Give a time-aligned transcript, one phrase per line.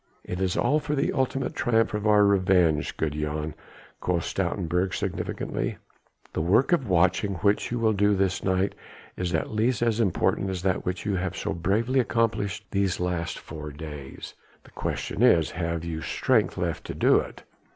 [0.23, 3.53] "It is all for the ultimate triumph of our revenge, good Jan,"
[3.99, 5.77] quoth Stoutenburg significantly,
[6.33, 8.73] "the work of watching which you will do this night
[9.15, 13.37] is at least as important as that which you have so bravely accomplished these past
[13.37, 14.33] four days.
[14.63, 17.43] The question is, have you strength left to do it?"